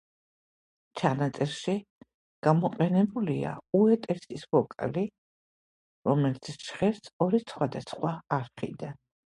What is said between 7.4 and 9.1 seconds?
სხვადასხვა არხიდან.